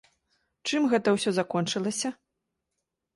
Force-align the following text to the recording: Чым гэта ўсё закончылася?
Чым 0.69 0.87
гэта 0.93 1.13
ўсё 1.17 1.33
закончылася? 1.39 2.09